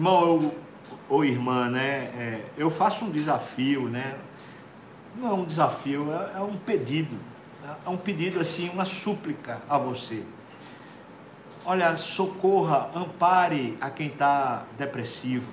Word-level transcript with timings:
Irmão, 0.00 0.24
eu, 0.24 0.54
ou 1.10 1.22
irmã, 1.26 1.68
né? 1.68 2.10
É, 2.16 2.44
eu 2.56 2.70
faço 2.70 3.04
um 3.04 3.10
desafio, 3.10 3.86
né? 3.90 4.16
Não 5.14 5.28
é 5.28 5.34
um 5.34 5.44
desafio, 5.44 6.10
é, 6.10 6.38
é 6.38 6.40
um 6.40 6.56
pedido. 6.56 7.18
É 7.84 7.90
um 7.90 7.98
pedido 7.98 8.40
assim, 8.40 8.70
uma 8.70 8.86
súplica 8.86 9.60
a 9.68 9.76
você. 9.76 10.22
Olha, 11.66 11.94
socorra, 11.96 12.88
ampare 12.94 13.76
a 13.78 13.90
quem 13.90 14.06
está 14.06 14.64
depressivo. 14.78 15.52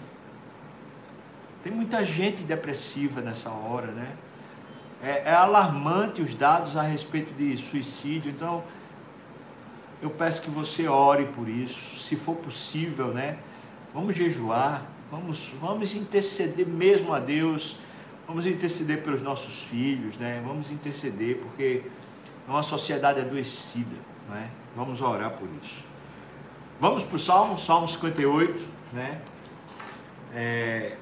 Tem 1.61 1.73
muita 1.73 2.05
gente 2.05 2.43
depressiva 2.43 3.19
nessa 3.19 3.49
hora, 3.49 3.87
né? 3.87 4.13
É, 5.03 5.23
é, 5.25 5.33
alarmante 5.33 6.21
os 6.21 6.33
dados 6.33 6.77
a 6.77 6.83
respeito 6.83 7.33
de 7.33 7.57
suicídio. 7.57 8.31
Então, 8.31 8.63
eu 10.01 10.09
peço 10.09 10.41
que 10.41 10.49
você 10.49 10.87
ore 10.87 11.25
por 11.25 11.49
isso, 11.49 11.99
se 11.99 12.15
for 12.15 12.35
possível, 12.37 13.07
né? 13.07 13.39
Vamos 13.93 14.15
jejuar, 14.15 14.85
vamos, 15.09 15.53
vamos 15.59 15.95
interceder 15.95 16.67
mesmo 16.67 17.13
a 17.13 17.19
Deus, 17.19 17.77
vamos 18.27 18.45
interceder 18.45 19.01
pelos 19.03 19.21
nossos 19.21 19.63
filhos, 19.63 20.17
né? 20.17 20.41
Vamos 20.45 20.71
interceder 20.71 21.37
porque 21.37 21.83
é 22.47 22.51
uma 22.51 22.63
sociedade 22.63 23.19
adoecida, 23.21 23.95
né? 24.29 24.49
Vamos 24.75 25.01
orar 25.01 25.31
por 25.31 25.47
isso. 25.63 25.83
Vamos 26.79 27.03
para 27.03 27.15
o 27.15 27.19
Salmo, 27.19 27.57
Salmo 27.57 27.87
58, 27.87 28.67
né? 28.93 29.21
É, 30.33 30.97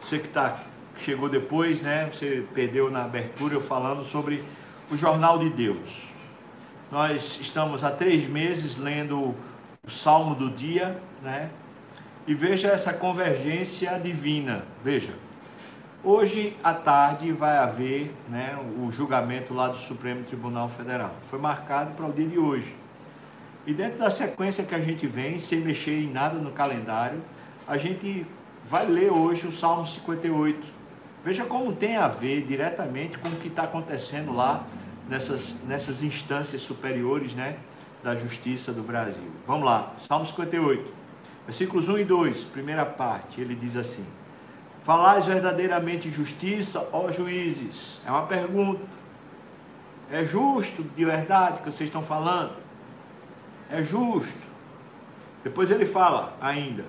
você 0.00 0.18
que 0.18 0.28
tá, 0.28 0.62
chegou 0.96 1.28
depois, 1.28 1.82
né? 1.82 2.08
Você 2.10 2.46
perdeu 2.54 2.90
na 2.90 3.04
abertura 3.04 3.54
eu 3.54 3.60
falando 3.60 4.04
sobre 4.04 4.44
o 4.90 4.96
Jornal 4.96 5.38
de 5.38 5.50
Deus. 5.50 6.10
Nós 6.90 7.38
estamos 7.40 7.84
há 7.84 7.90
três 7.90 8.26
meses 8.26 8.76
lendo 8.76 9.36
o 9.86 9.90
Salmo 9.90 10.34
do 10.34 10.50
dia, 10.50 11.00
né? 11.22 11.50
E 12.26 12.34
veja 12.34 12.68
essa 12.68 12.92
convergência 12.92 13.98
divina. 13.98 14.64
Veja, 14.84 15.14
hoje 16.04 16.56
à 16.62 16.74
tarde 16.74 17.32
vai 17.32 17.56
haver 17.58 18.14
né, 18.28 18.58
o 18.78 18.90
julgamento 18.90 19.54
lá 19.54 19.68
do 19.68 19.78
Supremo 19.78 20.22
Tribunal 20.24 20.68
Federal. 20.68 21.14
Foi 21.22 21.38
marcado 21.38 21.94
para 21.94 22.06
o 22.06 22.12
dia 22.12 22.26
de 22.26 22.38
hoje. 22.38 22.76
E 23.66 23.72
dentro 23.72 23.98
da 23.98 24.10
sequência 24.10 24.64
que 24.64 24.74
a 24.74 24.80
gente 24.80 25.06
vem, 25.06 25.38
sem 25.38 25.60
mexer 25.60 26.02
em 26.02 26.10
nada 26.10 26.38
no 26.38 26.50
calendário, 26.52 27.22
a 27.66 27.76
gente 27.76 28.26
vai 28.64 28.86
ler 28.86 29.10
hoje 29.10 29.46
o 29.46 29.52
Salmo 29.52 29.86
58. 29.86 30.80
Veja 31.24 31.44
como 31.44 31.72
tem 31.72 31.96
a 31.96 32.08
ver 32.08 32.42
diretamente 32.42 33.18
com 33.18 33.28
o 33.28 33.36
que 33.36 33.48
está 33.48 33.64
acontecendo 33.64 34.32
lá 34.32 34.66
nessas, 35.08 35.56
nessas 35.64 36.02
instâncias 36.02 36.62
superiores 36.62 37.34
né, 37.34 37.56
da 38.02 38.16
justiça 38.16 38.72
do 38.72 38.82
Brasil. 38.82 39.30
Vamos 39.46 39.64
lá, 39.64 39.92
Salmo 39.98 40.26
58, 40.26 40.92
versículos 41.46 41.88
1 41.88 41.98
e 41.98 42.04
2, 42.04 42.44
primeira 42.44 42.86
parte, 42.86 43.40
ele 43.40 43.54
diz 43.54 43.76
assim: 43.76 44.06
Falais 44.82 45.26
verdadeiramente 45.26 46.10
justiça, 46.10 46.88
ó 46.92 47.10
juízes? 47.10 48.00
É 48.06 48.10
uma 48.10 48.26
pergunta. 48.26 49.00
É 50.10 50.24
justo 50.24 50.82
de 50.82 51.04
verdade 51.04 51.58
que 51.58 51.70
vocês 51.70 51.88
estão 51.88 52.02
falando? 52.02 52.56
É 53.70 53.82
justo. 53.82 54.48
Depois 55.44 55.70
ele 55.70 55.86
fala 55.86 56.36
ainda: 56.40 56.84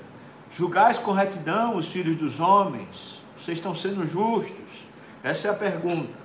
Julgais 0.52 0.98
com 0.98 1.12
retidão 1.12 1.76
os 1.76 1.90
filhos 1.92 2.16
dos 2.16 2.40
homens? 2.40 3.22
Vocês 3.38 3.58
estão 3.58 3.76
sendo 3.76 4.08
justos? 4.08 4.86
Essa 5.24 5.50
é 5.50 5.52
a 5.52 5.54
pergunta. 5.54 6.22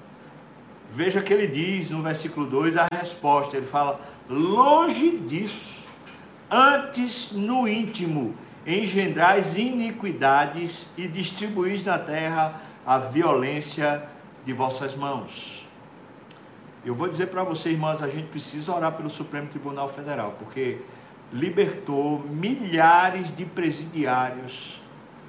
Veja 0.90 1.20
que 1.22 1.32
ele 1.32 1.46
diz 1.46 1.90
no 1.90 2.02
versículo 2.02 2.46
2 2.46 2.76
a 2.76 2.86
resposta. 2.92 3.56
Ele 3.56 3.66
fala: 3.66 4.00
longe 4.28 5.18
disso, 5.18 5.84
antes 6.50 7.32
no 7.32 7.66
íntimo 7.66 8.34
engendrais 8.66 9.56
iniquidades 9.56 10.90
e 10.96 11.06
distribuís 11.06 11.84
na 11.84 11.98
terra 11.98 12.60
a 12.84 12.98
violência 12.98 14.08
de 14.44 14.52
vossas 14.52 14.96
mãos. 14.96 15.66
Eu 16.84 16.94
vou 16.94 17.08
dizer 17.08 17.26
para 17.26 17.42
vocês, 17.42 17.74
irmãos, 17.74 18.02
a 18.02 18.08
gente 18.08 18.28
precisa 18.28 18.74
orar 18.74 18.92
pelo 18.92 19.10
Supremo 19.10 19.48
Tribunal 19.48 19.88
Federal, 19.88 20.36
porque 20.38 20.78
libertou 21.32 22.20
milhares 22.20 23.34
de 23.34 23.44
presidiários 23.44 24.80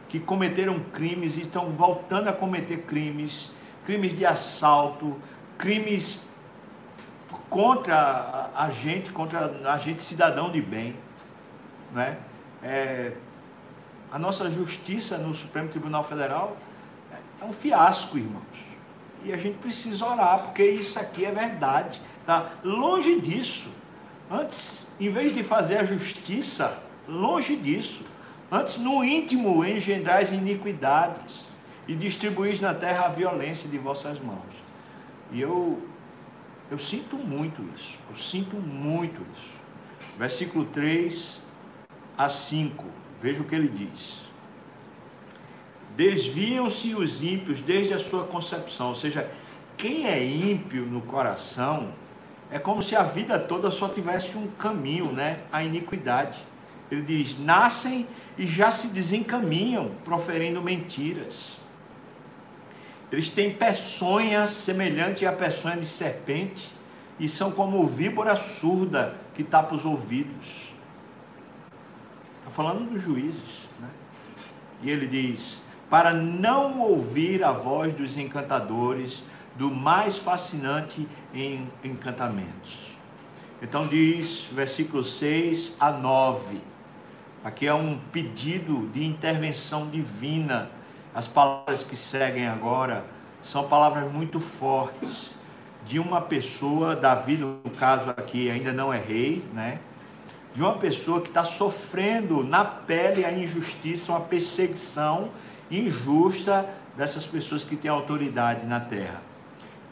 que 0.08 0.20
cometeram 0.20 0.80
crimes 0.94 1.36
e 1.36 1.42
estão 1.42 1.72
voltando 1.72 2.28
a 2.28 2.34
cometer 2.34 2.84
crimes, 2.84 3.52
crimes 3.86 4.16
de 4.16 4.26
assalto, 4.26 5.16
crimes 5.58 6.28
contra 7.50 8.50
a 8.56 8.70
gente, 8.70 9.12
contra 9.12 9.62
a 9.66 9.78
gente 9.78 10.02
cidadão 10.02 10.52
de 10.52 10.62
bem, 10.62 10.96
né? 11.94 12.18
É, 12.62 13.14
a 14.12 14.18
nossa 14.18 14.50
justiça 14.50 15.18
no 15.18 15.34
Supremo 15.34 15.70
Tribunal 15.70 16.04
Federal 16.04 16.58
é 17.42 17.46
um 17.46 17.54
fiasco, 17.54 18.18
irmãos. 18.18 18.44
E 19.24 19.34
a 19.34 19.38
gente 19.38 19.58
precisa 19.58 20.06
orar, 20.06 20.44
porque 20.44 20.64
isso 20.64 21.00
aqui 21.00 21.26
é 21.26 21.32
verdade, 21.32 22.02
tá? 22.26 22.52
Longe 22.64 23.20
disso. 23.20 23.70
Antes, 24.30 24.88
em 25.00 25.10
vez 25.10 25.34
de 25.34 25.44
fazer 25.44 25.78
a 25.78 25.84
justiça, 25.84 26.82
longe 27.08 27.56
disso. 27.56 28.04
Antes, 28.52 28.78
no 28.78 29.04
íntimo, 29.04 29.64
engendrais 29.66 30.32
iniquidades 30.32 31.46
e 31.88 31.96
distribuís 31.96 32.60
na 32.60 32.74
terra 32.74 33.06
a 33.06 33.10
violência 33.10 33.70
de 33.70 33.78
vossas 33.78 34.20
mãos. 34.20 34.56
E 35.32 35.42
eu, 35.42 35.82
eu 36.70 36.78
sinto 36.78 37.18
muito 37.18 37.64
isso. 37.76 37.98
Eu 38.10 38.18
sinto 38.18 38.56
muito 38.58 39.22
isso. 39.38 39.52
Versículo 40.18 40.66
3 40.66 41.40
a 42.18 42.30
5. 42.30 42.84
Veja 43.22 43.42
o 43.42 43.46
que 43.46 43.56
ele 43.56 43.70
diz. 43.70 44.28
Desviam-se 45.96 46.94
os 46.94 47.24
ímpios 47.24 47.62
desde 47.62 47.94
a 47.94 48.00
sua 48.00 48.26
concepção. 48.26 48.90
Ou 48.90 48.96
seja, 48.96 49.30
quem 49.78 50.08
é 50.08 50.24
ímpio 50.24 50.86
no 50.86 51.02
coração 51.02 51.94
é 52.52 52.60
como 52.60 52.82
se 52.82 52.96
a 52.96 53.04
vida 53.04 53.40
toda 53.40 53.72
só 53.72 53.90
tivesse 53.90 54.38
um 54.38 54.48
caminho, 54.48 55.12
né? 55.12 55.40
A 55.52 55.64
iniquidade. 55.64 56.38
Ele 56.92 57.02
diz: 57.02 57.40
nascem 57.40 58.08
e 58.38 58.46
já 58.46 58.72
se 58.72 58.90
desencaminham, 58.90 59.92
proferindo 60.04 60.62
mentiras. 60.62 61.58
Eles 63.12 63.30
têm 63.30 63.54
peçonha 63.54 64.48
semelhante 64.48 65.26
à 65.26 65.32
peçonha 65.32 65.78
de 65.78 65.86
serpente 65.86 66.70
e 67.20 67.30
são 67.30 67.52
como 67.52 67.86
víbora 67.86 68.36
surda 68.36 69.16
que 69.34 69.44
tapa 69.44 69.76
os 69.76 69.86
ouvidos. 69.86 70.74
Está 72.40 72.52
falando 72.52 72.90
dos 72.90 73.02
juízes, 73.02 73.70
né? 73.80 73.90
E 74.82 74.90
ele 74.90 75.08
diz: 75.08 75.62
para 75.90 76.14
não 76.14 76.82
ouvir 76.82 77.44
a 77.44 77.52
voz 77.52 77.94
dos 77.94 78.18
encantadores, 78.18 79.24
do 79.56 79.72
mais 79.72 80.18
fascinante 80.18 81.08
em 81.34 81.68
encantamentos. 81.84 82.98
Então 83.62 83.88
diz, 83.88 84.48
versículos 84.52 85.18
6 85.18 85.76
a 85.80 85.92
9. 85.92 86.62
Aqui 87.44 87.66
é 87.66 87.74
um 87.74 87.98
pedido 88.12 88.88
de 88.90 89.04
intervenção 89.04 89.90
divina. 89.90 90.70
As 91.18 91.26
palavras 91.26 91.84
que 91.84 91.96
seguem 91.96 92.48
agora 92.48 93.04
são 93.42 93.68
palavras 93.68 94.12
muito 94.12 94.40
fortes 94.40 95.32
de 95.84 95.98
uma 95.98 96.22
pessoa, 96.22 96.96
Davi, 96.96 97.38
no 97.38 97.58
caso 97.80 98.12
aqui, 98.12 98.52
ainda 98.52 98.72
não 98.72 98.94
é 98.94 99.00
rei, 99.00 99.44
né? 99.52 99.80
De 100.54 100.62
uma 100.62 100.74
pessoa 100.74 101.20
que 101.20 101.30
está 101.30 101.44
sofrendo 101.44 102.44
na 102.44 102.64
pele 102.64 103.26
a 103.26 103.32
injustiça, 103.32 104.12
uma 104.12 104.22
perseguição 104.22 105.32
injusta 105.72 106.70
dessas 106.96 107.26
pessoas 107.26 107.64
que 107.64 107.76
têm 107.76 107.90
autoridade 107.90 108.68
na 108.68 108.80
terra. 108.80 109.20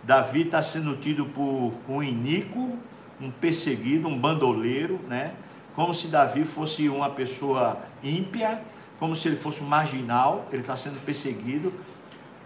Davi 0.03 0.43
está 0.43 0.61
sendo 0.61 0.95
tido 0.95 1.25
por 1.25 1.73
um 1.89 2.03
iníquo, 2.03 2.77
um 3.19 3.31
perseguido, 3.31 4.07
um 4.07 4.15
bandoleiro, 4.15 4.99
né? 5.07 5.33
Como 5.75 5.91
se 5.91 6.07
Davi 6.07 6.45
fosse 6.45 6.87
uma 6.87 7.09
pessoa 7.09 7.79
ímpia, 8.03 8.61
como 8.99 9.15
se 9.15 9.27
ele 9.27 9.35
fosse 9.35 9.63
um 9.63 9.67
marginal, 9.67 10.47
ele 10.51 10.61
está 10.61 10.75
sendo 10.75 11.03
perseguido 11.03 11.73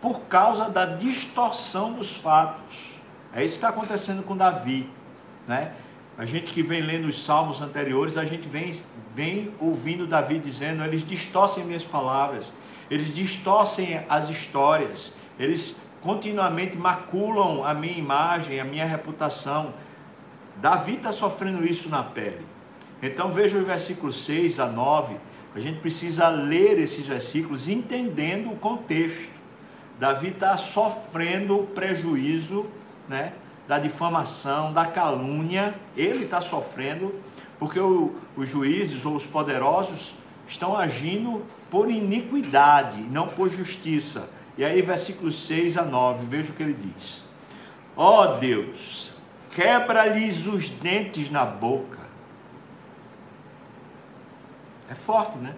por 0.02 0.22
causa 0.22 0.70
da 0.70 0.86
distorção 0.86 1.94
dos 1.94 2.16
fatos. 2.16 3.00
É 3.34 3.44
isso 3.44 3.54
que 3.54 3.58
está 3.58 3.70
acontecendo 3.70 4.24
com 4.24 4.36
Davi, 4.36 4.90
né? 5.48 5.74
A 6.18 6.26
gente 6.26 6.52
que 6.52 6.62
vem 6.62 6.82
lendo 6.82 7.08
os 7.08 7.24
salmos 7.24 7.62
anteriores, 7.62 8.18
a 8.18 8.26
gente 8.26 8.50
vem, 8.50 8.74
vem 9.16 9.54
ouvindo 9.60 10.06
Davi 10.06 10.38
dizendo: 10.38 10.84
eles 10.84 11.06
distorcem 11.06 11.64
minhas 11.64 11.84
palavras, 11.84 12.52
eles 12.92 13.14
distorcem 13.14 14.04
as 14.10 14.30
histórias, 14.30 15.14
eles 15.40 15.80
continuamente 16.02 16.78
maculam 16.78 17.64
a 17.64 17.74
minha 17.74 17.98
imagem, 17.98 18.60
a 18.60 18.66
minha 18.66 18.86
reputação. 18.86 19.74
Davi 20.58 20.96
está 20.96 21.12
sofrendo 21.12 21.64
isso 21.64 21.88
na 21.90 22.04
pele. 22.04 22.46
Então 23.02 23.32
veja 23.32 23.58
os 23.58 23.66
versículos 23.66 24.26
6 24.26 24.60
a 24.60 24.66
9. 24.66 25.16
A 25.56 25.60
gente 25.60 25.80
precisa 25.80 26.30
ler 26.30 26.78
esses 26.80 27.06
versículos 27.06 27.68
entendendo 27.68 28.52
o 28.52 28.56
contexto. 28.56 29.32
Davi 30.00 30.30
está 30.30 30.56
sofrendo 30.56 31.68
prejuízo 31.74 32.68
né, 33.08 33.34
da 33.68 33.80
difamação, 33.80 34.72
da 34.72 34.86
calúnia. 34.86 35.76
Ele 35.98 36.26
está 36.26 36.40
sofrendo 36.40 37.14
porque 37.58 37.80
o, 37.80 38.16
os 38.38 38.48
juízes 38.48 39.06
ou 39.06 39.16
os 39.16 39.26
poderosos 39.26 40.14
estão 40.48 40.78
agindo 40.78 41.44
por 41.70 41.92
iniquidade, 41.92 43.02
não 43.02 43.28
por 43.28 43.50
justiça. 43.50 44.30
E 44.58 44.64
aí, 44.64 44.82
versículos 44.82 45.46
6 45.46 45.78
a 45.78 45.84
9, 45.84 46.26
veja 46.26 46.52
o 46.52 46.56
que 46.56 46.64
ele 46.64 46.74
diz: 46.74 47.22
Ó 47.96 48.24
oh 48.24 48.38
Deus, 48.40 49.14
quebra-lhes 49.52 50.48
os 50.48 50.70
dentes 50.70 51.30
na 51.30 51.46
boca. 51.46 51.99
É 54.90 54.96
forte, 54.96 55.38
né? 55.38 55.54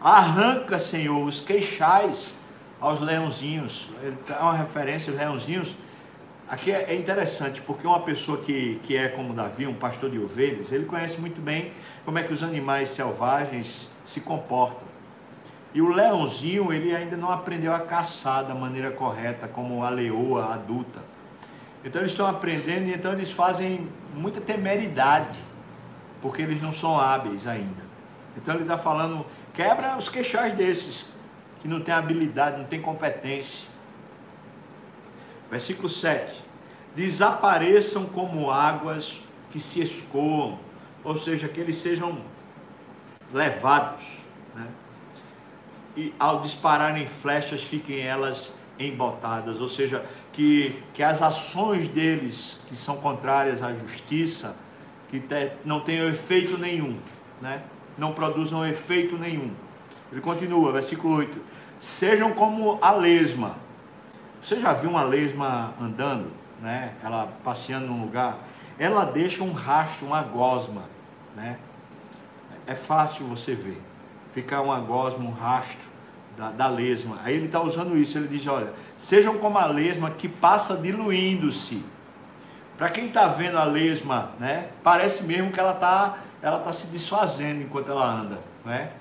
Arranca, 0.00 0.78
Senhor, 0.78 1.24
os 1.26 1.40
queixais 1.40 2.34
aos 2.80 3.00
leãozinhos. 3.00 3.88
Ele 4.02 4.16
dá 4.26 4.40
uma 4.40 4.56
referência 4.56 5.10
aos 5.12 5.20
leãozinhos. 5.20 5.74
Aqui 6.48 6.72
é, 6.72 6.86
é 6.88 6.96
interessante, 6.96 7.60
porque 7.62 7.86
uma 7.86 8.00
pessoa 8.00 8.38
que, 8.38 8.80
que 8.82 8.96
é 8.96 9.08
como 9.08 9.32
Davi, 9.32 9.66
um 9.66 9.74
pastor 9.74 10.10
de 10.10 10.18
ovelhas, 10.18 10.72
ele 10.72 10.84
conhece 10.84 11.20
muito 11.20 11.40
bem 11.40 11.72
como 12.04 12.18
é 12.18 12.22
que 12.22 12.32
os 12.32 12.42
animais 12.42 12.88
selvagens 12.88 13.88
se 14.04 14.20
comportam. 14.20 14.90
E 15.72 15.80
o 15.80 15.88
leãozinho, 15.88 16.72
ele 16.72 16.94
ainda 16.94 17.16
não 17.16 17.30
aprendeu 17.30 17.72
a 17.72 17.78
caçar 17.78 18.44
da 18.44 18.54
maneira 18.54 18.90
correta, 18.90 19.46
como 19.46 19.84
a 19.84 19.90
leoa 19.90 20.52
adulta. 20.54 21.00
Então 21.84 22.02
eles 22.02 22.10
estão 22.10 22.26
aprendendo 22.26 22.88
e 22.88 22.92
então 22.92 23.12
eles 23.12 23.30
fazem 23.30 23.88
muita 24.14 24.40
temeridade, 24.40 25.38
porque 26.20 26.42
eles 26.42 26.60
não 26.60 26.72
são 26.72 26.98
hábeis 26.98 27.46
ainda. 27.46 27.89
Então 28.36 28.54
ele 28.54 28.62
está 28.62 28.78
falando, 28.78 29.24
quebra 29.54 29.96
os 29.96 30.08
queixais 30.08 30.54
desses, 30.54 31.06
que 31.60 31.68
não 31.68 31.80
tem 31.80 31.92
habilidade, 31.92 32.58
não 32.58 32.64
tem 32.64 32.80
competência. 32.80 33.68
Versículo 35.50 35.88
7. 35.88 36.42
Desapareçam 36.94 38.06
como 38.06 38.50
águas 38.50 39.20
que 39.50 39.58
se 39.58 39.82
escoam, 39.82 40.58
ou 41.02 41.16
seja, 41.16 41.48
que 41.48 41.60
eles 41.60 41.76
sejam 41.76 42.20
levados, 43.32 44.04
né? 44.54 44.66
E 45.96 46.14
ao 46.18 46.40
dispararem 46.40 47.06
flechas, 47.06 47.62
fiquem 47.62 48.00
elas 48.00 48.56
embotadas, 48.78 49.60
ou 49.60 49.68
seja, 49.68 50.04
que, 50.32 50.82
que 50.94 51.02
as 51.02 51.20
ações 51.20 51.88
deles, 51.88 52.60
que 52.66 52.74
são 52.74 52.96
contrárias 52.96 53.62
à 53.62 53.72
justiça, 53.72 54.56
que 55.08 55.20
te, 55.20 55.52
não 55.64 55.80
tenham 55.80 56.08
efeito 56.08 56.56
nenhum, 56.56 56.98
né? 57.40 57.62
Não 58.00 58.12
produzam 58.12 58.66
efeito 58.66 59.18
nenhum. 59.18 59.52
Ele 60.10 60.22
continua, 60.22 60.72
versículo 60.72 61.16
8: 61.18 61.38
Sejam 61.78 62.32
como 62.32 62.78
a 62.80 62.90
lesma. 62.90 63.56
Você 64.40 64.58
já 64.58 64.72
viu 64.72 64.88
uma 64.90 65.02
lesma 65.02 65.74
andando, 65.78 66.32
né? 66.62 66.94
Ela 67.04 67.28
passeando 67.44 67.86
num 67.86 68.00
lugar, 68.00 68.38
ela 68.78 69.04
deixa 69.04 69.44
um 69.44 69.52
rastro, 69.52 70.06
uma 70.06 70.22
gosma, 70.22 70.84
né? 71.36 71.58
É 72.66 72.74
fácil 72.74 73.26
você 73.26 73.54
ver. 73.54 73.80
Ficar 74.32 74.62
uma 74.62 74.80
gosma, 74.80 75.22
um 75.22 75.32
rastro 75.32 75.90
da, 76.38 76.50
da 76.50 76.68
lesma. 76.68 77.18
Aí 77.22 77.34
ele 77.34 77.46
está 77.46 77.60
usando 77.60 77.98
isso. 77.98 78.16
Ele 78.16 78.28
diz: 78.28 78.46
olha, 78.46 78.72
sejam 78.96 79.36
como 79.36 79.58
a 79.58 79.66
lesma 79.66 80.10
que 80.10 80.28
passa 80.28 80.76
diluindo-se. 80.78 81.84
Para 82.78 82.88
quem 82.88 83.08
está 83.08 83.26
vendo 83.26 83.58
a 83.58 83.64
lesma, 83.64 84.30
né? 84.40 84.68
Parece 84.82 85.24
mesmo 85.24 85.52
que 85.52 85.60
ela 85.60 85.72
está 85.72 86.16
ela 86.42 86.58
tá 86.58 86.72
se 86.72 86.86
desfazendo 86.88 87.62
enquanto 87.62 87.90
ela 87.90 88.04
anda, 88.04 88.38
né? 88.64 88.92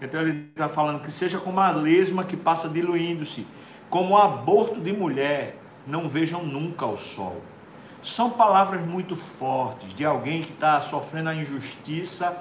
Então 0.00 0.20
ele 0.20 0.48
está 0.50 0.68
falando 0.68 1.00
que 1.00 1.10
seja 1.10 1.38
como 1.38 1.60
a 1.60 1.70
lesma 1.70 2.24
que 2.24 2.36
passa 2.36 2.68
diluindo-se, 2.68 3.46
como 3.88 4.14
o 4.14 4.18
aborto 4.18 4.80
de 4.80 4.92
mulher, 4.92 5.58
não 5.86 6.08
vejam 6.08 6.42
nunca 6.42 6.86
o 6.86 6.96
sol. 6.96 7.42
São 8.02 8.30
palavras 8.30 8.84
muito 8.86 9.16
fortes 9.16 9.94
de 9.94 10.04
alguém 10.04 10.42
que 10.42 10.52
está 10.52 10.80
sofrendo 10.80 11.30
a 11.30 11.34
injustiça 11.34 12.36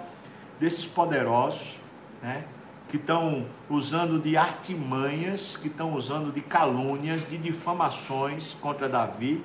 desses 0.60 0.86
poderosos, 0.86 1.80
né? 2.22 2.44
que 2.90 2.98
estão 2.98 3.48
usando 3.70 4.20
de 4.20 4.38
artimanhas, 4.38 5.58
que 5.58 5.68
estão 5.68 5.96
usando 5.96 6.32
de 6.32 6.42
calúnias, 6.42 7.28
de 7.28 7.38
difamações 7.38 8.56
contra 8.62 8.88
Davi. 8.88 9.44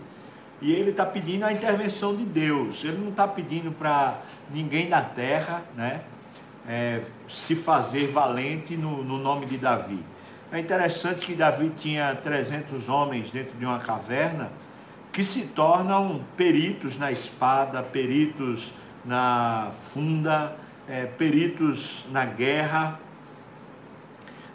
E 0.60 0.72
ele 0.72 0.90
está 0.90 1.06
pedindo 1.06 1.44
a 1.44 1.52
intervenção 1.52 2.16
de 2.16 2.24
Deus. 2.24 2.84
Ele 2.84 2.98
não 2.98 3.10
está 3.10 3.28
pedindo 3.28 3.70
para 3.70 4.20
ninguém 4.52 4.88
da 4.88 5.00
terra 5.00 5.62
né, 5.76 6.02
é, 6.68 7.02
se 7.28 7.54
fazer 7.54 8.08
valente 8.08 8.76
no, 8.76 9.04
no 9.04 9.18
nome 9.18 9.46
de 9.46 9.56
Davi. 9.56 10.04
É 10.50 10.58
interessante 10.58 11.26
que 11.26 11.34
Davi 11.34 11.70
tinha 11.76 12.14
300 12.14 12.88
homens 12.88 13.30
dentro 13.30 13.56
de 13.56 13.64
uma 13.64 13.78
caverna 13.78 14.50
que 15.12 15.22
se 15.22 15.48
tornam 15.48 16.22
peritos 16.36 16.98
na 16.98 17.12
espada, 17.12 17.82
peritos 17.82 18.72
na 19.04 19.70
funda, 19.92 20.56
é, 20.88 21.04
peritos 21.06 22.06
na 22.10 22.24
guerra, 22.24 22.98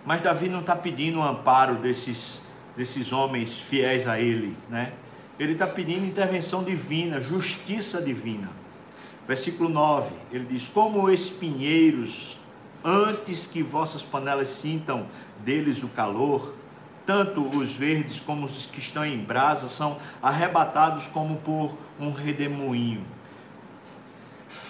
mas 0.05 0.21
Davi 0.21 0.50
não 0.50 0.59
está 0.59 0.75
pedindo 0.75 1.19
o 1.19 1.23
amparo 1.23 1.75
desses, 1.75 2.41
desses 2.75 3.11
homens 3.11 3.57
fiéis 3.57 4.07
a 4.07 4.19
ele, 4.19 4.55
né? 4.69 4.94
Ele 5.39 5.53
está 5.53 5.65
pedindo 5.65 6.06
intervenção 6.06 6.63
divina, 6.63 7.19
justiça 7.19 8.01
divina. 8.01 8.50
Versículo 9.27 9.69
9, 9.69 10.13
ele 10.31 10.45
diz: 10.45 10.68
Como 10.68 11.09
espinheiros, 11.09 12.38
antes 12.83 13.47
que 13.47 13.63
vossas 13.63 14.03
panelas 14.03 14.50
sintam 14.50 15.07
deles 15.44 15.83
o 15.83 15.88
calor, 15.88 16.53
tanto 17.06 17.41
os 17.41 17.75
verdes 17.75 18.19
como 18.19 18.45
os 18.45 18.65
que 18.65 18.80
estão 18.80 19.06
em 19.06 19.18
brasa 19.18 19.68
são 19.68 19.97
arrebatados 20.21 21.07
como 21.07 21.38
por 21.38 21.75
um 22.00 22.12
redemoinho. 22.12 23.06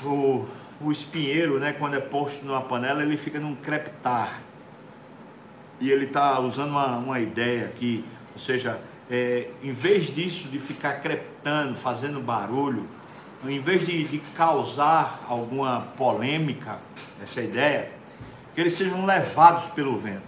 O, 0.03 0.45
o 0.81 0.91
espinheiro, 0.91 1.59
né, 1.59 1.73
quando 1.73 1.95
é 1.95 1.99
posto 1.99 2.45
numa 2.45 2.61
panela, 2.61 3.01
ele 3.01 3.17
fica 3.17 3.39
num 3.39 3.55
crepitar 3.55 4.41
e 5.79 5.89
ele 5.89 6.05
está 6.05 6.39
usando 6.39 6.71
uma, 6.71 6.97
uma 6.97 7.19
ideia 7.19 7.65
aqui, 7.65 8.05
ou 8.31 8.39
seja, 8.39 8.79
é, 9.09 9.49
em 9.61 9.71
vez 9.71 10.07
disso 10.07 10.47
de 10.47 10.59
ficar 10.59 11.01
crepitando, 11.01 11.75
fazendo 11.75 12.19
barulho, 12.19 12.87
em 13.45 13.59
vez 13.59 13.85
de, 13.85 14.03
de 14.05 14.19
causar 14.35 15.25
alguma 15.27 15.81
polêmica, 15.97 16.79
essa 17.21 17.41
ideia, 17.41 17.91
que 18.55 18.61
eles 18.61 18.73
sejam 18.73 19.05
levados 19.05 19.67
pelo 19.67 19.97
vento, 19.97 20.21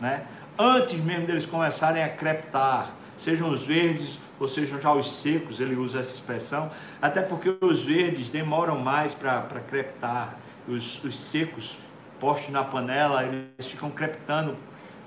né? 0.00 0.24
Antes 0.58 1.00
mesmo 1.00 1.26
deles 1.26 1.46
começarem 1.46 2.02
a 2.02 2.08
crepitar, 2.08 2.92
sejam 3.16 3.50
os 3.50 3.64
verdes 3.64 4.18
ou 4.38 4.46
sejam 4.46 4.80
já 4.80 4.92
os 4.92 5.10
secos, 5.10 5.58
ele 5.58 5.74
usa 5.74 6.00
essa 6.00 6.14
expressão, 6.14 6.70
até 7.00 7.22
porque 7.22 7.56
os 7.60 7.82
verdes 7.82 8.30
demoram 8.30 8.78
mais 8.78 9.14
para 9.14 9.42
crepitar, 9.68 10.36
os, 10.68 11.02
os 11.02 11.18
secos 11.18 11.76
postos 12.18 12.50
na 12.50 12.62
panela, 12.62 13.24
eles 13.24 13.66
ficam 13.66 13.90
crepitando 13.90 14.56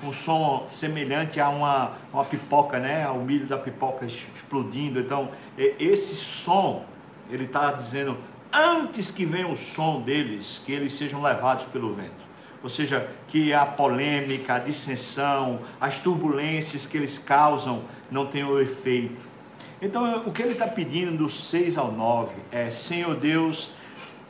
um 0.04 0.12
som 0.12 0.66
semelhante 0.68 1.40
a 1.40 1.50
uma, 1.50 1.94
uma 2.12 2.26
pipoca, 2.26 2.80
né? 2.80 3.08
O 3.10 3.20
milho 3.20 3.46
da 3.46 3.58
pipoca 3.58 4.06
explodindo. 4.06 5.00
Então, 5.00 5.30
esse 5.58 6.16
som, 6.16 6.86
ele 7.30 7.46
está 7.46 7.72
dizendo, 7.72 8.18
antes 8.52 9.10
que 9.12 9.26
venha 9.26 9.48
o 9.48 9.56
som 9.56 10.02
deles, 10.02 10.62
que 10.66 10.72
eles 10.72 10.94
sejam 10.94 11.22
levados 11.22 11.66
pelo 11.66 11.94
vento. 11.94 12.24
Ou 12.62 12.70
seja, 12.70 13.10
que 13.28 13.54
a 13.54 13.66
polêmica, 13.66 14.56
a 14.56 14.60
dissensão, 14.60 15.60
as 15.82 16.00
turbulências 16.00 16.86
que 16.86 16.96
eles 16.96 17.18
causam 17.18 17.84
não 18.10 18.26
tenham 18.26 18.60
efeito. 18.60 19.20
Então, 19.82 20.26
o 20.26 20.32
que 20.32 20.42
ele 20.42 20.54
está 20.54 20.68
pedindo 20.68 21.18
do 21.18 21.28
6 21.28 21.78
ao 21.78 21.92
9 21.92 22.36
é: 22.52 22.70
Senhor 22.70 23.16
Deus, 23.16 23.72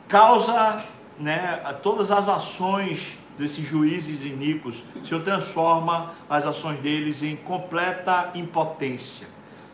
causa 0.08 0.84
né, 1.18 1.60
todas 1.82 2.10
as 2.10 2.28
ações 2.28 3.16
desses 3.38 3.64
juízes 3.64 4.22
iníquos, 4.24 4.84
o 4.96 5.04
Senhor 5.04 5.22
transforma 5.22 6.12
as 6.28 6.46
ações 6.46 6.78
deles 6.80 7.22
em 7.22 7.36
completa 7.36 8.30
impotência, 8.34 9.26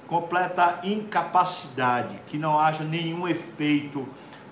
completa 0.06 0.80
incapacidade, 0.82 2.18
que 2.26 2.38
não 2.38 2.58
haja 2.58 2.84
nenhum 2.84 3.28
efeito 3.28 4.08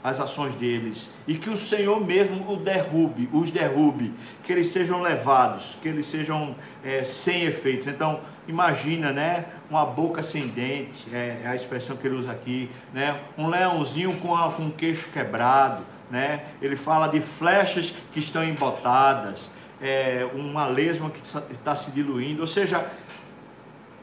as 0.09 0.21
ações 0.21 0.55
deles 0.55 1.11
e 1.27 1.37
que 1.37 1.50
o 1.50 1.57
Senhor 1.57 2.05
mesmo 2.05 2.50
o 2.50 2.57
derrube, 2.57 3.29
os 3.33 3.50
derrube, 3.50 4.12
que 4.43 4.53
eles 4.53 4.69
sejam 4.69 5.00
levados, 5.00 5.79
que 5.83 5.88
eles 5.88 6.07
sejam 6.07 6.55
é, 6.83 7.05
sem 7.05 7.43
efeitos. 7.43 7.87
Então, 7.87 8.21
imagina, 8.47 9.12
né? 9.12 9.47
Uma 9.71 9.85
boca 9.85 10.23
sem 10.23 10.49
dente, 10.49 11.07
é, 11.12 11.43
é 11.45 11.49
a 11.49 11.55
expressão 11.55 11.97
que 11.97 12.07
ele 12.07 12.17
usa 12.17 12.33
aqui, 12.33 12.71
né? 12.93 13.21
Um 13.37 13.49
leãozinho 13.49 14.17
com, 14.19 14.35
a, 14.35 14.50
com 14.50 14.69
o 14.69 14.73
queixo 14.73 15.11
quebrado, 15.11 15.85
né? 16.11 16.45
Ele 16.62 16.77
fala 16.77 17.07
de 17.09 17.21
flechas 17.21 17.95
que 18.12 18.19
estão 18.19 18.43
embotadas, 18.43 19.50
é, 19.81 20.27
uma 20.35 20.67
lesma 20.67 21.11
que 21.11 21.21
está 21.53 21.77
se 21.77 21.91
diluindo, 21.91 22.41
ou 22.41 22.49
seja, 22.49 22.91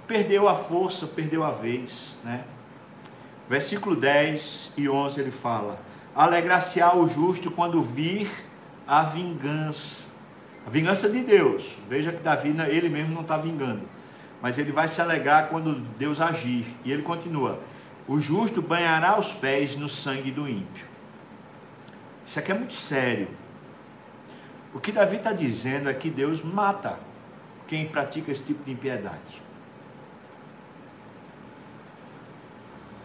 perdeu 0.08 0.48
a 0.48 0.56
força, 0.56 1.08
perdeu 1.08 1.44
a 1.44 1.52
vez, 1.52 2.16
né? 2.24 2.44
Versículo 3.48 3.96
10 3.96 4.74
e 4.76 4.90
11 4.90 5.22
ele 5.22 5.32
fala: 5.32 5.80
Alegrar-se-á 6.16 6.96
o 6.96 7.08
justo 7.08 7.52
quando 7.52 7.82
vir 7.82 8.32
a 8.88 9.04
vingança. 9.04 10.06
A 10.66 10.70
vingança 10.70 11.10
de 11.10 11.22
Deus. 11.22 11.76
Veja 11.90 12.12
que 12.12 12.22
Davi, 12.22 12.56
ele 12.70 12.90
mesmo 12.90 13.14
não 13.14 13.22
está 13.22 13.38
vingando. 13.38 13.82
Mas 14.42 14.58
ele 14.58 14.72
vai 14.72 14.88
se 14.88 15.02
alegrar 15.02 15.50
quando 15.50 15.76
Deus 15.98 16.22
agir. 16.22 16.66
E 16.86 16.92
ele 16.92 17.04
continua: 17.04 17.60
O 18.08 18.20
justo 18.20 18.62
banhará 18.62 19.20
os 19.20 19.34
pés 19.34 19.76
no 19.76 19.90
sangue 19.90 20.32
do 20.32 20.48
ímpio. 20.48 20.86
Isso 22.26 22.40
aqui 22.40 22.52
é 22.52 22.56
muito 22.56 22.74
sério. 22.74 23.28
O 24.74 24.80
que 24.80 24.92
Davi 24.92 25.18
está 25.18 25.32
dizendo 25.32 25.90
é 25.90 25.94
que 25.94 26.10
Deus 26.10 26.44
mata 26.44 26.98
quem 27.68 27.88
pratica 27.88 28.32
esse 28.32 28.44
tipo 28.44 28.64
de 28.64 28.72
impiedade. 28.72 29.42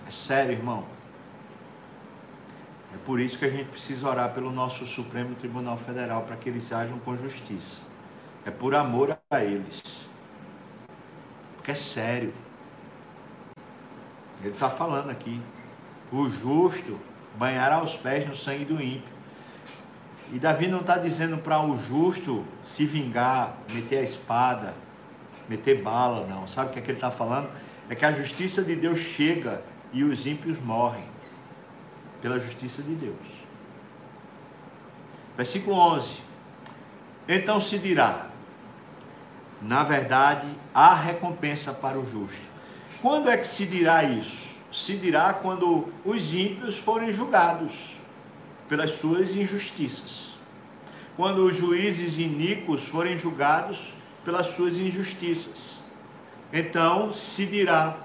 É 0.06 0.10
sério, 0.10 0.52
irmão. 0.52 0.84
É 2.92 2.98
por 3.04 3.20
isso 3.20 3.38
que 3.38 3.44
a 3.44 3.50
gente 3.50 3.68
precisa 3.68 4.08
orar 4.08 4.32
pelo 4.32 4.50
nosso 4.50 4.84
Supremo 4.84 5.34
Tribunal 5.36 5.76
Federal 5.76 6.22
para 6.22 6.36
que 6.36 6.48
eles 6.48 6.72
ajam 6.72 6.98
com 6.98 7.16
justiça. 7.16 7.82
É 8.44 8.50
por 8.50 8.74
amor 8.74 9.16
a 9.30 9.44
eles. 9.44 9.82
Porque 11.56 11.70
é 11.70 11.74
sério. 11.74 12.34
Ele 14.40 14.50
está 14.50 14.68
falando 14.68 15.10
aqui. 15.10 15.40
O 16.10 16.28
justo 16.28 16.98
banhará 17.36 17.82
os 17.82 17.96
pés 17.96 18.26
no 18.26 18.34
sangue 18.34 18.64
do 18.64 18.82
ímpio. 18.82 19.20
E 20.32 20.38
Davi 20.38 20.66
não 20.66 20.80
está 20.80 20.96
dizendo 20.96 21.38
para 21.38 21.60
o 21.60 21.78
justo 21.78 22.44
se 22.62 22.86
vingar, 22.86 23.56
meter 23.68 23.98
a 23.98 24.02
espada, 24.02 24.74
meter 25.48 25.82
bala, 25.82 26.26
não. 26.26 26.46
Sabe 26.46 26.70
o 26.70 26.72
que, 26.72 26.78
é 26.78 26.82
que 26.82 26.90
ele 26.90 26.98
está 26.98 27.10
falando? 27.10 27.50
É 27.88 27.94
que 27.94 28.04
a 28.04 28.12
justiça 28.12 28.62
de 28.62 28.74
Deus 28.74 28.98
chega 28.98 29.62
e 29.92 30.02
os 30.02 30.26
ímpios 30.26 30.58
morrem 30.58 31.09
pela 32.20 32.38
justiça 32.38 32.82
de 32.82 32.94
Deus. 32.94 33.16
Versículo 35.36 35.76
11. 35.76 36.14
Então 37.28 37.60
se 37.60 37.78
dirá: 37.78 38.30
na 39.60 39.82
verdade, 39.82 40.46
há 40.74 40.94
recompensa 40.94 41.72
para 41.72 41.98
o 41.98 42.06
justo. 42.06 42.40
Quando 43.02 43.28
é 43.28 43.36
que 43.36 43.46
se 43.46 43.66
dirá 43.66 44.02
isso? 44.02 44.48
Se 44.72 44.96
dirá 44.96 45.34
quando 45.34 45.92
os 46.04 46.32
ímpios 46.32 46.78
forem 46.78 47.12
julgados 47.12 47.96
pelas 48.68 48.92
suas 48.92 49.34
injustiças. 49.34 50.30
Quando 51.16 51.44
os 51.44 51.56
juízes 51.56 52.18
iníquos 52.18 52.88
forem 52.88 53.18
julgados 53.18 53.92
pelas 54.24 54.46
suas 54.48 54.78
injustiças. 54.78 55.82
Então 56.52 57.12
se 57.12 57.44
dirá, 57.44 57.96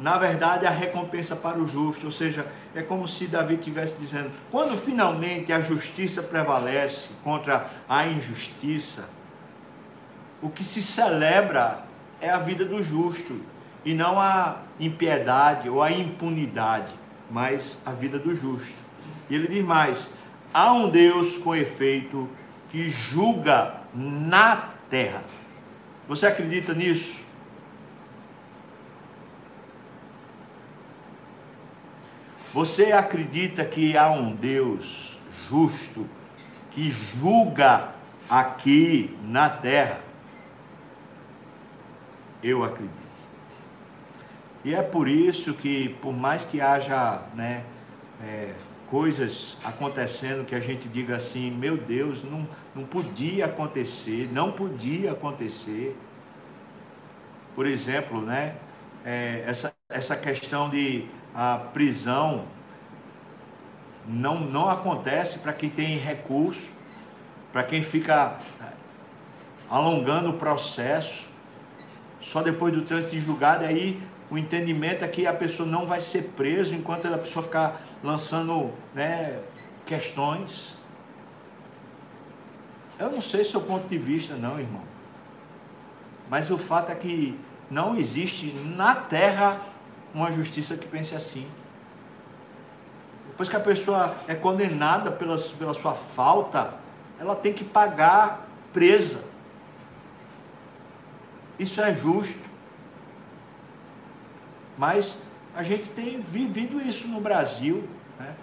na 0.00 0.16
verdade, 0.16 0.66
a 0.66 0.70
recompensa 0.70 1.36
para 1.36 1.58
o 1.58 1.68
justo. 1.68 2.06
Ou 2.06 2.12
seja, 2.12 2.46
é 2.74 2.82
como 2.82 3.06
se 3.06 3.26
Davi 3.26 3.54
estivesse 3.54 4.00
dizendo: 4.00 4.30
quando 4.50 4.76
finalmente 4.76 5.52
a 5.52 5.60
justiça 5.60 6.22
prevalece 6.22 7.10
contra 7.22 7.70
a 7.88 8.06
injustiça, 8.06 9.08
o 10.40 10.48
que 10.48 10.64
se 10.64 10.82
celebra 10.82 11.84
é 12.20 12.30
a 12.30 12.38
vida 12.38 12.64
do 12.64 12.82
justo 12.82 13.40
e 13.84 13.92
não 13.92 14.18
a 14.18 14.62
impiedade 14.78 15.68
ou 15.68 15.82
a 15.82 15.92
impunidade, 15.92 16.92
mas 17.30 17.78
a 17.84 17.92
vida 17.92 18.18
do 18.18 18.34
justo. 18.34 18.78
E 19.28 19.34
ele 19.34 19.48
diz 19.48 19.64
mais: 19.64 20.10
há 20.52 20.72
um 20.72 20.88
Deus 20.88 21.36
com 21.36 21.54
efeito 21.54 22.26
que 22.70 22.88
julga 22.88 23.74
na 23.94 24.70
terra. 24.88 25.24
Você 26.08 26.26
acredita 26.26 26.72
nisso? 26.72 27.29
Você 32.52 32.90
acredita 32.90 33.64
que 33.64 33.96
há 33.96 34.10
um 34.10 34.34
Deus 34.34 35.16
justo 35.48 36.04
que 36.72 36.90
julga 36.90 37.94
aqui 38.28 39.16
na 39.22 39.48
terra? 39.48 40.00
Eu 42.42 42.64
acredito. 42.64 42.98
E 44.64 44.74
é 44.74 44.82
por 44.82 45.06
isso 45.06 45.54
que, 45.54 45.90
por 46.02 46.12
mais 46.12 46.44
que 46.44 46.60
haja 46.60 47.22
né, 47.34 47.62
é, 48.20 48.52
coisas 48.90 49.56
acontecendo 49.64 50.44
que 50.44 50.54
a 50.54 50.60
gente 50.60 50.88
diga 50.88 51.16
assim, 51.16 51.52
meu 51.52 51.76
Deus, 51.76 52.24
não, 52.24 52.48
não 52.74 52.84
podia 52.84 53.44
acontecer, 53.44 54.28
não 54.32 54.50
podia 54.50 55.12
acontecer. 55.12 55.96
Por 57.54 57.64
exemplo, 57.64 58.20
né, 58.20 58.56
é, 59.04 59.44
essa, 59.46 59.74
essa 59.88 60.16
questão 60.16 60.68
de 60.68 61.06
a 61.34 61.58
prisão 61.72 62.44
não, 64.06 64.40
não 64.40 64.68
acontece 64.68 65.38
para 65.38 65.52
quem 65.52 65.70
tem 65.70 65.96
recurso, 65.98 66.72
para 67.52 67.62
quem 67.62 67.82
fica 67.82 68.38
é, 68.60 68.72
alongando 69.68 70.30
o 70.30 70.34
processo, 70.34 71.28
só 72.20 72.42
depois 72.42 72.74
do 72.74 72.82
trânsito 72.82 73.20
julgado, 73.20 73.64
aí 73.64 74.00
o 74.30 74.38
entendimento 74.38 75.04
é 75.04 75.08
que 75.08 75.26
a 75.26 75.32
pessoa 75.32 75.68
não 75.68 75.86
vai 75.86 76.00
ser 76.00 76.30
presa 76.36 76.74
enquanto 76.74 77.06
a 77.06 77.18
pessoa 77.18 77.42
ficar 77.42 77.82
lançando 78.02 78.72
né, 78.94 79.40
questões. 79.84 80.76
Eu 82.98 83.10
não 83.10 83.20
sei 83.20 83.44
seu 83.44 83.60
ponto 83.60 83.88
de 83.88 83.98
vista, 83.98 84.34
não, 84.34 84.58
irmão. 84.58 84.84
Mas 86.28 86.50
o 86.50 86.58
fato 86.58 86.92
é 86.92 86.94
que 86.94 87.36
não 87.70 87.96
existe 87.96 88.52
na 88.52 88.94
terra 88.94 89.60
uma 90.12 90.32
justiça 90.32 90.76
que 90.76 90.86
pense 90.88 91.14
assim. 91.14 91.46
Depois 93.28 93.48
que 93.48 93.56
a 93.56 93.60
pessoa 93.60 94.16
é 94.26 94.34
condenada 94.34 95.10
pela, 95.10 95.38
pela 95.38 95.72
sua 95.72 95.94
falta, 95.94 96.74
ela 97.18 97.36
tem 97.36 97.52
que 97.52 97.64
pagar 97.64 98.48
presa. 98.72 99.24
Isso 101.58 101.80
é 101.80 101.94
justo. 101.94 102.50
Mas 104.76 105.18
a 105.54 105.62
gente 105.62 105.90
tem 105.90 106.20
vivido 106.20 106.80
isso 106.80 107.06
no 107.06 107.20
Brasil. 107.20 107.88
Né? 108.18 108.34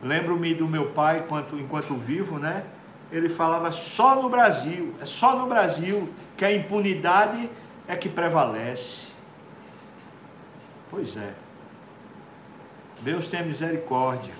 Lembro-me 0.00 0.54
do 0.54 0.68
meu 0.68 0.90
pai, 0.90 1.20
enquanto, 1.20 1.56
enquanto 1.58 1.96
vivo, 1.96 2.38
né? 2.38 2.64
ele 3.12 3.28
falava 3.28 3.70
só 3.70 4.20
no 4.20 4.28
Brasil, 4.30 4.94
é 4.98 5.04
só 5.04 5.36
no 5.36 5.46
Brasil 5.46 6.08
que 6.34 6.44
a 6.46 6.52
impunidade 6.52 7.50
é 7.88 7.96
que 7.96 8.08
prevalece. 8.08 9.08
Pois 10.90 11.16
é. 11.16 11.32
Deus 13.00 13.26
tem 13.26 13.44
misericórdia. 13.44 14.34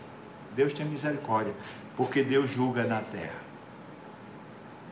Deus 0.54 0.72
tem 0.72 0.84
misericórdia, 0.84 1.54
porque 1.96 2.22
Deus 2.22 2.50
julga 2.50 2.84
na 2.84 3.00
terra. 3.00 3.40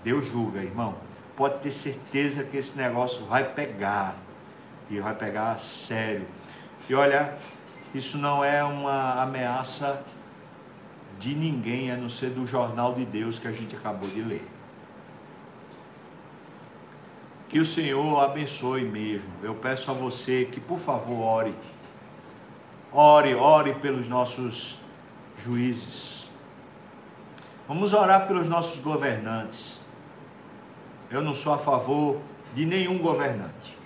Deus 0.02 0.26
julga, 0.26 0.60
irmão. 0.60 0.94
Pode 1.36 1.58
ter 1.58 1.70
certeza 1.70 2.44
que 2.44 2.56
esse 2.56 2.76
negócio 2.76 3.24
vai 3.26 3.44
pegar 3.44 4.16
e 4.88 4.98
vai 5.00 5.14
pegar 5.14 5.52
a 5.52 5.56
sério. 5.56 6.26
E 6.88 6.94
olha, 6.94 7.36
isso 7.94 8.18
não 8.18 8.42
é 8.42 8.64
uma 8.64 9.22
ameaça 9.22 10.02
de 11.18 11.34
ninguém, 11.34 11.92
a 11.92 11.96
não 11.96 12.08
ser 12.08 12.30
do 12.30 12.46
jornal 12.46 12.94
de 12.94 13.04
Deus 13.04 13.38
que 13.38 13.46
a 13.46 13.52
gente 13.52 13.76
acabou 13.76 14.08
de 14.08 14.22
ler. 14.22 14.48
Que 17.50 17.58
o 17.58 17.64
Senhor 17.64 18.20
abençoe 18.20 18.84
mesmo. 18.84 19.28
Eu 19.42 19.54
peço 19.54 19.90
a 19.90 19.94
você 19.94 20.44
que, 20.44 20.60
por 20.60 20.78
favor, 20.78 21.20
ore. 21.20 21.54
Ore, 22.92 23.34
ore 23.34 23.74
pelos 23.74 24.08
nossos 24.08 24.78
juízes. 25.36 26.28
Vamos 27.66 27.92
orar 27.92 28.26
pelos 28.26 28.48
nossos 28.48 28.78
governantes. 28.80 29.78
Eu 31.10 31.20
não 31.20 31.34
sou 31.34 31.52
a 31.52 31.58
favor 31.58 32.20
de 32.54 32.64
nenhum 32.64 32.98
governante 32.98 33.79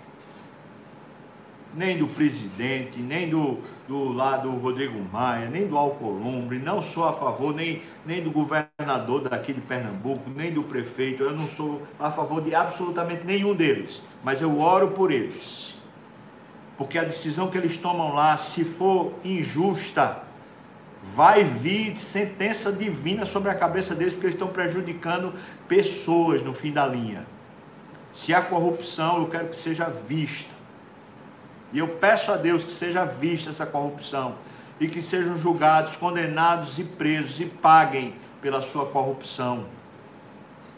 nem 1.76 1.98
do 1.98 2.06
presidente, 2.06 3.00
nem 3.00 3.28
do, 3.28 3.58
do 3.88 4.12
lado 4.12 4.50
Rodrigo 4.50 4.98
Maia, 5.12 5.48
nem 5.48 5.66
do 5.66 5.76
Alcolumbre, 5.76 6.58
não 6.58 6.80
sou 6.80 7.04
a 7.04 7.12
favor 7.12 7.54
nem, 7.54 7.82
nem 8.06 8.22
do 8.22 8.30
governador 8.30 9.20
daqui 9.22 9.52
de 9.52 9.60
Pernambuco, 9.60 10.30
nem 10.30 10.52
do 10.52 10.62
prefeito, 10.62 11.22
eu 11.22 11.32
não 11.32 11.48
sou 11.48 11.82
a 11.98 12.10
favor 12.10 12.40
de 12.40 12.54
absolutamente 12.54 13.24
nenhum 13.24 13.54
deles, 13.54 14.02
mas 14.22 14.40
eu 14.40 14.60
oro 14.60 14.88
por 14.92 15.10
eles. 15.10 15.74
Porque 16.78 16.98
a 16.98 17.04
decisão 17.04 17.50
que 17.50 17.58
eles 17.58 17.76
tomam 17.76 18.14
lá, 18.14 18.36
se 18.36 18.64
for 18.64 19.12
injusta, 19.24 20.22
vai 21.02 21.44
vir 21.44 21.96
sentença 21.96 22.72
divina 22.72 23.26
sobre 23.26 23.50
a 23.50 23.54
cabeça 23.54 23.94
deles, 23.94 24.12
porque 24.12 24.26
eles 24.26 24.34
estão 24.34 24.48
prejudicando 24.48 25.34
pessoas 25.68 26.42
no 26.42 26.52
fim 26.52 26.72
da 26.72 26.86
linha. 26.86 27.26
Se 28.12 28.32
há 28.32 28.40
corrupção, 28.40 29.18
eu 29.18 29.26
quero 29.26 29.48
que 29.48 29.56
seja 29.56 29.86
vista 29.86 30.53
e 31.74 31.80
eu 31.80 31.88
peço 31.88 32.30
a 32.30 32.36
Deus 32.36 32.62
que 32.62 32.70
seja 32.70 33.04
vista 33.04 33.50
essa 33.50 33.66
corrupção 33.66 34.36
e 34.78 34.86
que 34.86 35.02
sejam 35.02 35.36
julgados, 35.36 35.96
condenados 35.96 36.78
e 36.78 36.84
presos 36.84 37.40
e 37.40 37.46
paguem 37.46 38.14
pela 38.40 38.62
sua 38.62 38.86
corrupção. 38.86 39.66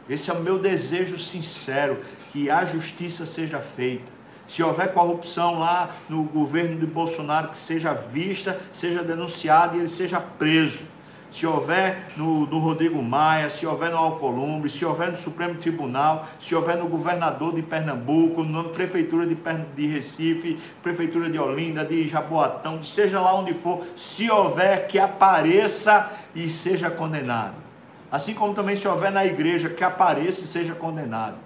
Esse 0.09 0.31
é 0.31 0.33
o 0.33 0.41
meu 0.41 0.59
desejo 0.59 1.19
sincero, 1.19 2.03
que 2.33 2.49
a 2.49 2.65
justiça 2.65 3.27
seja 3.27 3.61
feita. 3.61 4.11
Se 4.49 4.63
houver 4.63 4.95
corrupção 4.95 5.59
lá 5.59 5.97
no 6.09 6.23
governo 6.23 6.79
de 6.79 6.87
Bolsonaro, 6.87 7.49
que 7.49 7.59
seja 7.59 7.93
vista, 7.93 8.59
seja 8.73 9.03
denunciada 9.03 9.77
e 9.77 9.81
ele 9.81 9.89
seja 9.89 10.19
preso 10.21 10.96
se 11.31 11.47
houver 11.47 12.09
no, 12.17 12.47
no, 12.47 12.59
Rodrigo 12.59 13.03
Maia, 13.03 13.51
se 13.51 13.67
houver 13.67 13.91
no 13.91 13.99
Alcolumbre, 13.99 14.71
se 14.71 14.85
houver 14.85 15.11
no 15.11 15.17
Supremo 15.17 15.57
Tribunal, 15.57 16.27
se 16.39 16.55
houver 16.55 16.77
no 16.77 16.87
governador 16.89 17.55
de 17.55 17.63
Pernambuco, 17.63 18.43
na 18.43 18.65
prefeitura 18.65 19.27
de, 19.27 19.37
de 19.75 19.87
Recife, 19.87 20.59
prefeitura 20.83 21.29
de 21.29 21.39
Olinda, 21.39 21.85
de 21.85 22.07
Jaboatão, 22.09 22.83
seja 22.83 23.21
lá 23.21 23.35
onde 23.35 23.53
for, 23.53 23.85
se 23.97 24.31
houver 24.31 24.87
que 24.87 24.99
apareça 24.99 26.11
e 26.35 26.49
seja 26.49 26.91
condenado. 26.91 27.55
Assim 28.11 28.33
como 28.33 28.55
também 28.55 28.77
se 28.77 28.87
houver 28.87 29.11
na 29.11 29.27
igreja 29.27 29.69
que 29.69 29.83
apareça 29.83 30.43
e 30.43 30.47
seja 30.47 30.75
condenado. 30.75 31.37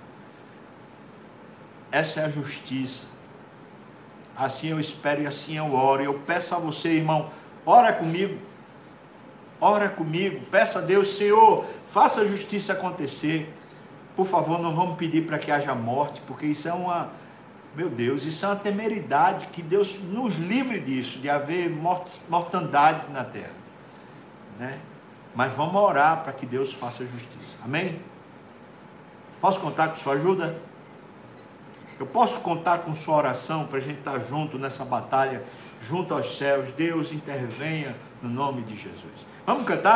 Essa 1.91 2.21
é 2.21 2.25
a 2.27 2.29
justiça. 2.29 3.07
Assim 4.37 4.69
eu 4.69 4.79
espero 4.79 5.23
e 5.23 5.27
assim 5.27 5.57
eu 5.57 5.75
oro. 5.75 6.03
Eu 6.03 6.15
peço 6.15 6.55
a 6.55 6.59
você, 6.59 6.91
irmão, 6.91 7.31
ora 7.67 7.93
comigo. 7.93 8.50
Ora 9.61 9.89
comigo. 9.89 10.47
Peça 10.51 10.79
a 10.79 10.83
Deus, 10.83 11.17
Senhor, 11.17 11.67
faça 11.87 12.23
a 12.23 12.25
justiça 12.25 12.73
acontecer. 12.73 13.53
Por 14.17 14.27
favor, 14.27 14.59
não 14.59 14.75
vamos 14.75 14.97
pedir 14.97 15.27
para 15.27 15.39
que 15.39 15.51
haja 15.51 15.75
morte, 15.75 16.21
porque 16.27 16.47
isso 16.47 16.69
é 16.69 16.73
uma. 16.73 17.11
Meu 17.75 17.89
Deus, 17.89 18.25
isso 18.25 18.45
é 18.45 18.49
uma 18.49 18.57
temeridade. 18.57 19.47
Que 19.49 19.63
Deus 19.63 20.01
nos 20.03 20.37
livre 20.37 20.81
disso, 20.81 21.19
de 21.19 21.29
haver 21.29 21.71
mortandade 22.29 23.11
na 23.13 23.25
terra. 23.25 23.53
Né? 24.59 24.79
Mas 25.35 25.53
vamos 25.53 25.81
orar 25.81 26.23
para 26.23 26.33
que 26.33 26.47
Deus 26.47 26.73
faça 26.73 27.05
justiça. 27.07 27.59
Amém? 27.63 28.01
Posso 29.41 29.61
contar 29.61 29.89
com 29.89 29.97
sua 29.97 30.15
ajuda? 30.15 30.59
Eu 31.99 32.07
posso 32.07 32.41
contar 32.41 32.79
com 32.79 32.95
sua 32.95 33.17
oração 33.17 33.67
para 33.67 33.79
a 33.79 33.81
gente 33.81 33.99
estar 33.99 34.19
junto 34.21 34.59
nessa 34.59 34.85
batalha, 34.85 35.45
junto 35.81 36.15
aos 36.15 36.37
céus. 36.37 36.73
Deus 36.73 37.13
intervenha 37.13 37.95
no 38.23 38.29
nome 38.29 38.63
de 38.63 38.75
Jesus. 38.75 39.27
Vamos 39.51 39.65
cantar? 39.67 39.81